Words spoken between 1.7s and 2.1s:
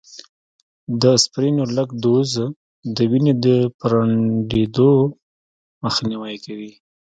لږ